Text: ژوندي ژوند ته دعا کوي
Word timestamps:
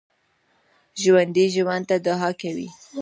ژوندي 1.01 1.45
ژوند 1.55 1.83
ته 1.89 1.95
دعا 2.05 2.29
کوي 2.41 2.67